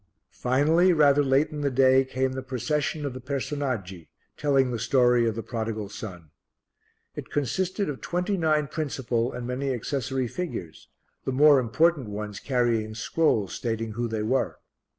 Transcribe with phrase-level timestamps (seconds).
[0.33, 5.27] Finally, rather late in the day, came the Procession of the Personaggi, telling the story
[5.27, 6.31] of The Prodigal Son.
[7.13, 10.89] It consisted of twenty nine principal and many accessory figures,
[11.23, 14.57] the more important ones carrying scrolls stating who they were.